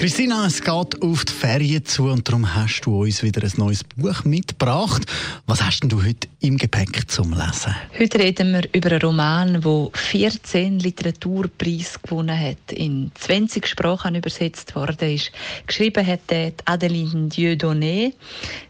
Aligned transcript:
Christina, 0.00 0.46
es 0.46 0.62
geht 0.62 1.02
auf 1.02 1.26
die 1.26 1.32
Ferien 1.34 1.84
zu 1.84 2.04
und 2.04 2.26
darum 2.26 2.54
hast 2.54 2.80
du 2.86 3.02
uns 3.02 3.22
wieder 3.22 3.42
ein 3.42 3.52
neues 3.58 3.84
Buch 3.84 4.24
mitgebracht. 4.24 5.04
Was 5.44 5.62
hast 5.62 5.80
denn 5.80 5.90
du 5.90 6.02
heute 6.02 6.26
im 6.40 6.56
Gepäck 6.56 7.10
zum 7.10 7.34
Lesen? 7.34 7.76
Heute 7.98 8.18
reden 8.18 8.54
wir 8.54 8.62
über 8.72 8.92
einen 8.92 9.02
Roman, 9.02 9.60
der 9.60 9.90
14 9.92 10.78
Literaturpreise 10.78 11.98
gewonnen 12.02 12.40
hat, 12.40 12.72
in 12.72 13.12
20 13.14 13.66
Sprachen 13.66 14.14
übersetzt 14.14 14.74
worden 14.74 15.16
ist. 15.16 15.32
Geschrieben 15.66 16.06
hat 16.06 16.20
Adeline 16.64 17.28
Dieudonné. 17.28 18.14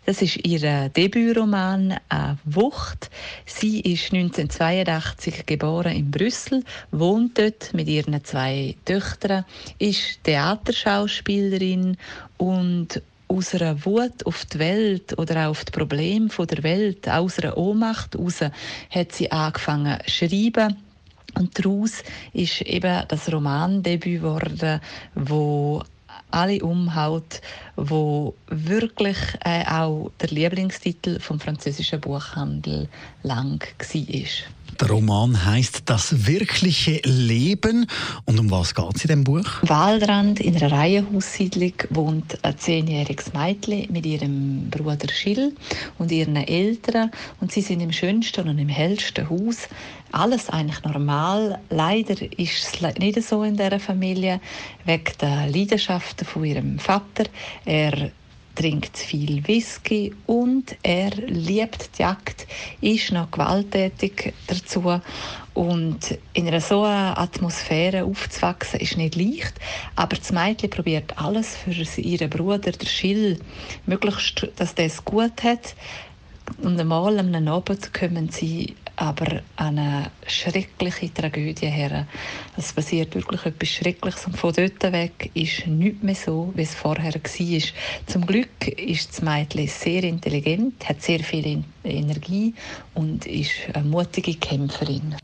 Das 0.06 0.22
ist 0.22 0.44
ihr 0.44 0.88
Debütroman 0.88 1.94
«Eine 2.08 2.38
Wucht». 2.44 3.08
Sie 3.46 3.78
ist 3.78 4.12
1982 4.12 5.46
geboren 5.46 5.92
in 5.92 6.10
Brüssel, 6.10 6.64
wohnt 6.90 7.38
dort 7.38 7.72
mit 7.72 7.86
ihren 7.86 8.24
zwei 8.24 8.74
Töchtern, 8.84 9.44
ist 9.78 10.24
Theaterschauspielerin 10.24 11.19
und 12.36 13.02
aus 13.28 13.54
einer 13.54 13.84
Wut 13.84 14.26
auf 14.26 14.44
die 14.46 14.58
Welt 14.58 15.16
oder 15.18 15.46
auch 15.46 15.50
auf 15.50 15.64
die 15.64 15.72
Probleme 15.72 16.28
der 16.28 16.62
Welt, 16.62 17.08
aus 17.08 17.38
einer 17.38 17.56
Ohnmacht 17.56 18.14
heraus, 18.14 18.40
hat 18.90 19.12
sie 19.12 19.30
angefangen 19.30 19.98
zu 20.04 20.10
schreiben. 20.10 20.76
Und 21.34 21.56
daraus 21.56 22.02
ist 22.32 22.62
eben 22.62 23.04
das 23.06 23.32
Romandebüt 23.32 24.20
geworden, 24.20 24.80
wo 25.14 25.82
alle 26.32 26.62
umhaut, 26.62 27.40
wo 27.76 28.34
wirklich 28.48 29.18
äh, 29.44 29.64
auch 29.64 30.10
der 30.20 30.28
Lieblingstitel 30.30 31.20
vom 31.20 31.40
französischen 31.40 32.00
Buchhandel 32.00 32.88
lang 33.22 33.64
war. 33.78 34.26
Der 34.80 34.88
Roman 34.88 35.44
heißt 35.44 35.82
Das 35.84 36.26
wirkliche 36.26 37.02
Leben. 37.04 37.86
Und 38.24 38.40
um 38.40 38.50
was 38.50 38.74
geht 38.74 38.96
es 38.96 39.04
in 39.04 39.08
dem 39.08 39.24
Buch? 39.24 39.44
Waldrand 39.60 40.40
in 40.40 40.56
einer 40.56 40.72
Reihenhaussiedlung 40.72 41.74
wohnt 41.90 42.42
ein 42.42 42.56
zehnjähriges 42.56 43.34
Mädchen 43.34 43.92
mit 43.92 44.06
ihrem 44.06 44.70
Bruder 44.70 45.12
Schill 45.12 45.54
und 45.98 46.10
ihren 46.10 46.36
Eltern. 46.36 47.10
Und 47.42 47.52
sie 47.52 47.60
sind 47.60 47.80
im 47.80 47.92
schönsten 47.92 48.48
und 48.48 48.58
im 48.58 48.70
hellsten 48.70 49.28
Haus. 49.28 49.68
Alles 50.12 50.48
eigentlich 50.48 50.82
normal. 50.82 51.60
Leider 51.68 52.14
ist 52.38 52.74
es 52.74 52.98
nicht 52.98 53.22
so 53.22 53.42
in 53.42 53.58
dieser 53.58 53.80
Familie, 53.80 54.40
wegen 54.86 55.12
der 55.20 55.46
Leidenschaften 55.46 56.26
von 56.26 56.44
ihrem 56.44 56.78
Vater. 56.78 57.24
Er 57.66 58.12
trinkt 58.54 58.96
viel 58.96 59.46
Whisky 59.46 60.14
und 60.26 60.76
er 60.82 61.10
liebt 61.10 61.98
die 61.98 62.02
Jagd, 62.02 62.46
ist 62.80 63.12
noch 63.12 63.30
gewalttätig 63.30 64.32
dazu 64.46 65.00
und 65.54 66.18
in 66.32 66.46
einer 66.48 66.60
so 66.60 66.84
Atmosphäre 66.84 68.04
aufzuwachsen 68.04 68.80
ist 68.80 68.96
nicht 68.96 69.16
leicht, 69.16 69.54
aber 69.96 70.16
das 70.16 70.32
Mädchen 70.32 70.70
probiert 70.70 71.18
alles 71.18 71.56
für 71.56 72.00
ihren 72.00 72.30
Bruder, 72.30 72.72
der 72.72 72.86
Schill, 72.86 73.38
möglichst, 73.86 74.48
dass 74.56 74.74
der 74.74 74.86
es 74.86 75.04
gut 75.04 75.42
hat. 75.42 75.74
Und 76.58 76.78
einmal 76.78 77.18
am 77.18 77.48
Abend 77.48 77.94
kommen 77.94 78.28
sie 78.28 78.74
aber 78.96 79.40
eine 79.56 80.10
schreckliche 80.26 81.12
Tragödie 81.12 81.66
her. 81.66 82.06
Es 82.56 82.72
passiert 82.72 83.14
wirklich 83.14 83.46
etwas 83.46 83.68
Schreckliches 83.70 84.26
und 84.26 84.36
von 84.36 84.52
dort 84.52 84.82
weg 84.92 85.30
ist 85.32 85.66
nichts 85.66 86.02
mehr 86.02 86.14
so, 86.14 86.52
wie 86.54 86.62
es 86.62 86.74
vorher 86.74 87.14
war. 87.14 87.62
Zum 88.06 88.26
Glück 88.26 88.68
ist 88.68 89.10
das 89.10 89.22
Mädchen 89.22 89.68
sehr 89.68 90.04
intelligent, 90.04 90.86
hat 90.86 91.00
sehr 91.00 91.20
viel 91.20 91.64
Energie 91.82 92.54
und 92.94 93.24
ist 93.26 93.52
eine 93.72 93.88
mutige 93.88 94.34
Kämpferin. 94.34 95.16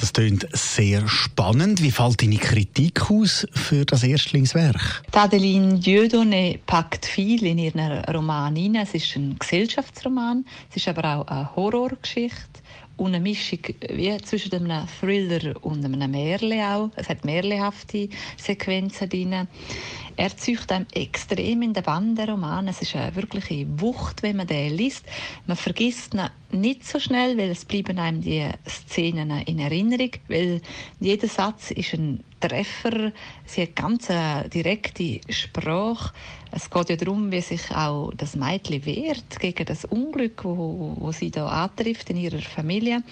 Das 0.00 0.14
klingt 0.14 0.48
sehr 0.54 1.06
spannend. 1.08 1.82
Wie 1.82 1.90
fällt 1.90 2.22
deine 2.22 2.38
Kritik 2.38 3.10
aus 3.10 3.46
für 3.52 3.84
das 3.84 4.02
Erstlingswerk? 4.02 5.02
Adeline 5.12 5.78
Dieudonné 5.78 6.58
packt 6.64 7.04
viel 7.04 7.44
in 7.44 7.58
ihren 7.58 8.02
Roman 8.04 8.56
hinein. 8.56 8.84
Es 8.84 8.94
ist 8.94 9.14
ein 9.16 9.36
Gesellschaftsroman, 9.38 10.46
es 10.70 10.78
ist 10.78 10.88
aber 10.88 11.16
auch 11.16 11.26
eine 11.26 11.54
Horrorgeschichte 11.54 12.62
und 12.96 13.14
eine 13.14 13.20
Mischung 13.20 13.58
wie 13.90 14.16
zwischen 14.22 14.54
einem 14.54 14.88
Thriller 15.00 15.54
und 15.62 15.84
einem 15.84 16.10
Märchen 16.10 16.62
auch. 16.62 16.90
Es 16.96 17.10
hat 17.10 17.26
märchenhafte 17.26 18.08
Sequenzen 18.38 19.06
drin. 19.06 19.48
Er 20.20 20.36
zieht 20.36 20.70
einem 20.70 20.86
extrem 20.92 21.62
in 21.62 21.72
den 21.72 21.82
Bann, 21.82 22.14
der 22.14 22.28
Roman. 22.28 22.68
Es 22.68 22.82
ist 22.82 22.94
eine 22.94 23.16
wirkliche 23.16 23.66
Wucht, 23.80 24.22
wenn 24.22 24.36
man 24.36 24.46
den 24.46 24.76
liest. 24.76 25.06
Man 25.46 25.56
vergisst 25.56 26.12
ihn 26.12 26.28
nicht 26.52 26.86
so 26.86 27.00
schnell, 27.00 27.38
weil 27.38 27.48
es 27.48 27.64
bleiben 27.64 27.98
einem 27.98 28.20
die 28.20 28.46
Szenen 28.68 29.30
in 29.30 29.58
Erinnerung, 29.58 30.10
weil 30.28 30.60
jeder 31.00 31.26
Satz 31.26 31.70
ist 31.70 31.94
ein 31.94 32.22
Treffer. 32.38 33.12
Sie 33.46 33.62
hat 33.62 33.74
ganz 33.74 34.10
eine 34.10 34.46
direkte 34.50 35.22
Sprache. 35.30 36.12
Es 36.52 36.68
geht 36.68 36.90
ja 36.90 36.96
darum, 36.96 37.32
wie 37.32 37.40
sich 37.40 37.70
auch 37.70 38.12
das 38.14 38.36
Mädchen 38.36 38.84
wehrt 38.84 39.40
gegen 39.40 39.64
das 39.64 39.86
Unglück, 39.86 40.44
wo, 40.44 40.96
wo 41.00 41.12
sie 41.12 41.30
da 41.30 41.48
antrifft 41.48 42.10
in 42.10 42.18
ihrer 42.18 42.42
Familie. 42.42 43.02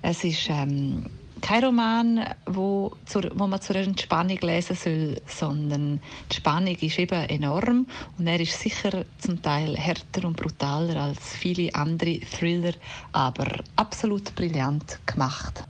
Es 0.00 0.24
ist 0.24 0.48
ähm, 0.48 1.04
kein 1.40 1.64
Roman, 1.64 2.24
wo, 2.46 2.92
zur, 3.06 3.30
wo 3.34 3.46
man 3.46 3.60
zur 3.60 3.76
Entspannung 3.76 4.38
lesen 4.40 4.76
soll, 4.76 5.20
sondern 5.26 6.00
die 6.30 6.36
Spannung 6.36 6.76
ist 6.76 6.98
eben 6.98 7.28
enorm 7.28 7.86
und 8.18 8.26
er 8.26 8.40
ist 8.40 8.58
sicher 8.58 9.04
zum 9.18 9.42
Teil 9.42 9.76
härter 9.76 10.26
und 10.26 10.36
brutaler 10.36 10.96
als 11.00 11.34
viele 11.34 11.74
andere 11.74 12.20
Thriller, 12.20 12.74
aber 13.12 13.46
absolut 13.76 14.34
brillant 14.34 14.98
gemacht. 15.06 15.64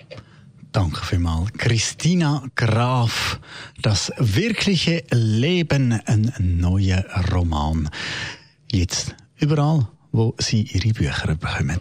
Danke 0.72 1.04
vielmals. 1.04 1.53
Christina 1.54 2.44
Graf, 2.54 3.41
das 3.82 4.12
wirkliche 4.19 5.02
Leben, 5.10 5.92
ein 5.92 6.32
neuer 6.38 7.04
Roman. 7.32 7.91
Jetzt 8.70 9.16
überall, 9.37 9.88
wo 10.12 10.34
Sie 10.38 10.62
Ihre 10.62 10.92
Bücher 10.92 11.34
bekommen. 11.34 11.81